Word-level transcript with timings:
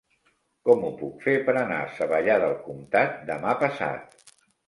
Com 0.67 0.79
ho 0.87 0.87
puc 1.01 1.19
fer 1.25 1.35
per 1.49 1.53
anar 1.63 1.77
a 1.81 1.91
Savallà 1.99 2.39
del 2.45 2.57
Comtat 2.63 3.21
demà 3.31 3.57
passat? 3.65 4.27